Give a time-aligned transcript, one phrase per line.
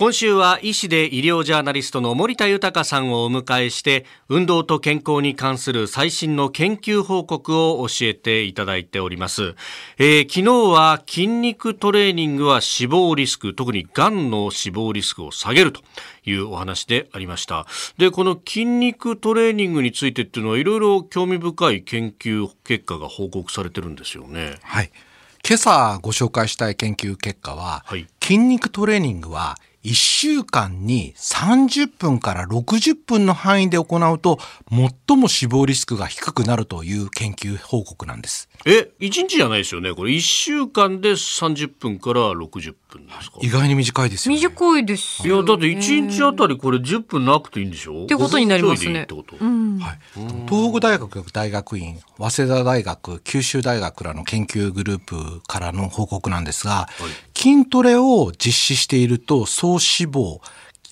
[0.00, 9.54] 今週は医師で医療ジャーナリストの森田豊さんをお迎えして運動と健康に関する最新の研究報告を教えていただいております、
[9.98, 15.82] えー、昨日は筋肉トレーニングは死亡リスク特にがんの死亡リスクを下げると
[16.24, 17.66] いうお話でありました。
[17.98, 24.54] でこの筋肉トレーニングについてっていうのはいろいろ興味深い研究結果が報告されてるんですよね。
[24.62, 24.90] はい。
[25.46, 34.38] 今朝ご紹介したい研究結果は、はい、筋肉トレーニングは1週間に30分から60分の範囲で行うと
[35.08, 38.50] 最も死亡リスクが低くなるという研究報告なんです。
[38.66, 39.94] え、1日じゃないですよね。
[39.94, 43.38] これ1週間で30分から60分ですか？
[43.40, 45.26] 意外に短いですよ、ね、短いです。
[45.26, 48.04] いや、だって1日あたりこれ10分なくていいんでしょ？
[48.04, 49.08] ってことになりますね。
[49.40, 49.98] うん、はい。
[50.46, 60.42] 東北大学大学院、早稲田大学、九州大学らの研究グループからの報告なんですが、はい、筋トレを実施していると総死亡、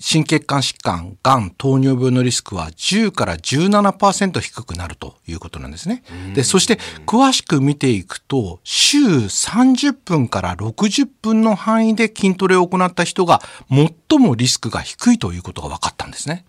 [0.00, 6.02] 心血管疾患、がん、糖尿病のリスクは10から17%低くなるということなんですね。
[6.34, 16.46] で、そして詳しく見ていくと、週30分から60分の範囲で筋トレを行った人が最もリスクが低いということが分かったんですね。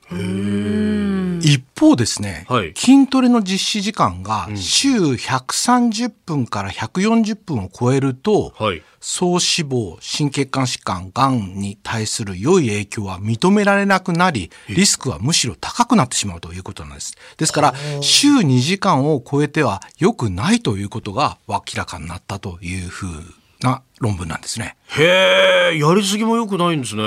[1.53, 17.15] 一方ですね、はい、筋トレの実施時間が週130分から140分を超えると、はい総死亡、心血管疾患、がんに対する良い影響は認められなくなり、リスクはむしろ高くなってしまうということなんです。
[17.37, 23.09] ですから、週2時間を超えては良くないということが明らかになったというふう
[23.61, 24.75] な論文なんですね。
[24.89, 27.03] へえ、やりすぎも良くないんですね。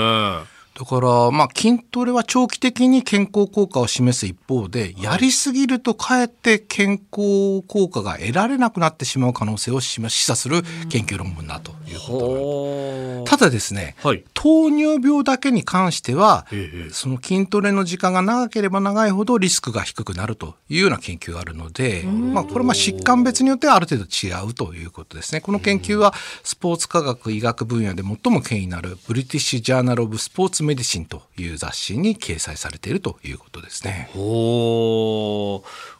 [0.79, 13.63] だから、まあ、筋トレは長期的に健康効果を示す一方で、やりすぎるとかえって健康効果が得られなくなってしまう可能性を示唆する研究論文だということただで。
[13.63, 16.47] すね、はい、糖尿病だけに関しては、
[16.91, 25.41] その筋トレの時間が長ければ長いほどリスクが低くなるというような研究があるので、まあ、これはまあ疾患別によってはある程度違うということですね。
[25.41, 26.13] この研究は
[26.43, 34.11] スポーツ科学医学分野で最も権威のあるブリティッシュ・ジャーナル・オブ・スポーツ・メディシンという雑誌に掲載されているということですね。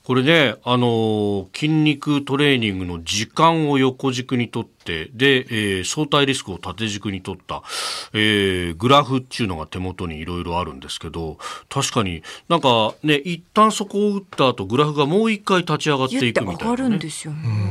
[0.05, 7.63] これね、あの筋肉トレーニングの時間を横軸にとって、で、えー、相対リスクを縦軸にとった、
[8.13, 16.99] えー、グラフっていうのが手元にいろいろあるんですけど、確かになんかね、一旦そこを打った後、グラフがもう一回立ち上がっていくみたいな、ね、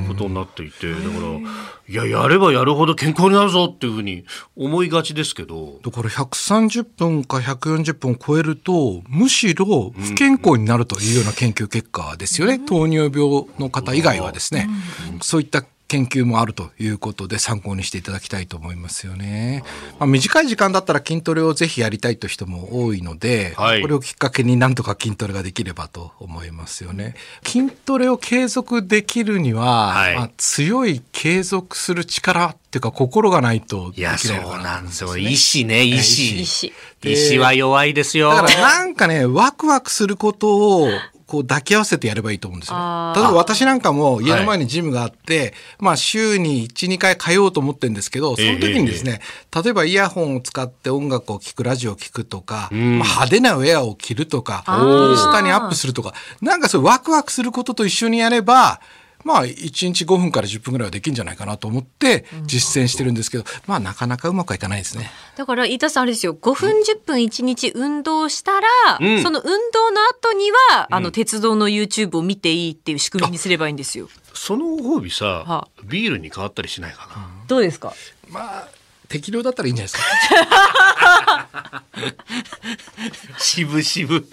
[0.07, 4.23] ことになっていて、だから、いや、やればやるほど健康になるぞっていうふうに
[4.55, 5.79] 思いがちですけど。
[5.83, 12.53] だから130分か140分を超えると、むしろ不健康になるというような研究結果ですよね。
[12.53, 14.69] うん、糖尿病の方以外はですね、
[15.13, 19.61] うん、そういった研究もあるということで参考にしていただきたいと思いますよね。
[19.99, 27.15] まあ、短い時間だったら筋トレをぜひやりたいという人も多いので、はい、これをきっかけになんとか筋トレができればと思いますよね。
[27.45, 35.17] 筋トレを継続できるには、はい、まあ、強い継続する力っていうか心がないとできないね、そうなんですよ。
[35.17, 36.41] 意志ね、意志。
[36.41, 36.73] 意志。
[37.03, 38.29] 意志は弱いですよ。
[38.29, 40.87] だからなんかね、ワクワクすることを
[41.31, 42.75] こう抱き合わせてやればいいと思うんですよ。
[43.15, 58.81] 例えば私なんかも家の前にジムがあって、はい、まあ週に1、2回通おうと思ってるんですけど、その時にですね、えー、例えばイヤホンを使って音楽を聴く、ラジオを聴くとか、まあ、派手なウェアを着るとか、インスタにアップするとか、なんかそういうワクワクすることと一緒にやれば、
[59.23, 65.11] まあ、1日5分から10分ぐらいはできるんじゃないかなと思って実践してるんですけど、まあ、なかなかうまくはいかないですね。
[65.35, 68.67] だから、飯田さんあれですよ、5分10分1日運動したら、
[68.99, 74.09] うん、その運動の後には、あの、鉄道の YouTube を見ていいっていう仕組みにすればいいんですよ。
[74.33, 77.29] そのご褒美さ、はあ、ビールに変わったりしないかな。
[77.47, 77.93] どうですか？
[78.29, 78.67] まあ
[79.11, 81.83] 適量だったらいいんじゃないですか。
[83.37, 84.23] 渋々。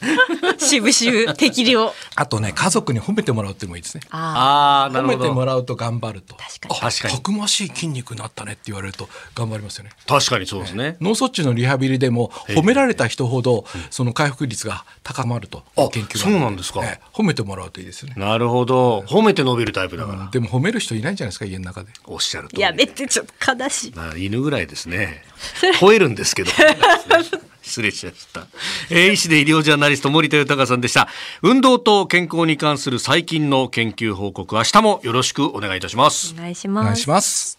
[0.59, 1.93] 渋々、適量。
[2.15, 4.03] あとね、家族に褒めてもらうってもいいですね。
[4.11, 5.19] ああ、なるほど。
[5.19, 6.37] 褒めてもらうと頑張ると。
[6.37, 6.75] 確かに。
[6.81, 7.15] 確かに。
[7.15, 9.91] たくましい筋肉になったねって言われると頑張りますよね。
[10.06, 10.97] 確かにそうですね。
[11.00, 16.81] 脳卒中のリハビリでも褒められた人ほどその回復率が高まると研究そうなんですか、
[17.12, 18.14] 褒めてもらうといいですよね。
[18.17, 19.00] なるほど。
[19.08, 20.29] 褒めて伸びるタイプだから。
[20.31, 21.88] でも褒める人いないんじゃないですか家の中で。
[22.06, 22.61] おっしゃると。
[22.61, 24.25] やめてちょっと悲しい。
[24.26, 25.25] 犬ぐらいですね。
[25.81, 26.50] 吠えるんですけど。
[27.69, 28.47] 失礼しました。
[28.91, 31.09] えー、医師で医療ジャーナリスト森田豊さんでした。
[31.43, 36.35] 運動と健康に関する最近の研究報告、明日もよろしくお願いいたします。
[36.35, 36.85] お願いします。
[36.85, 37.57] お願いします。